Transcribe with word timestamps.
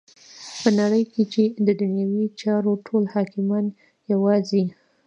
په 0.61 0.69
نړی 0.79 1.03
کی 1.11 1.23
چی 1.33 1.43
ددنیوی 1.67 2.25
چارو 2.41 2.71
ټول 2.85 3.03
حاکمان 3.13 3.65
یواځی 4.13 4.65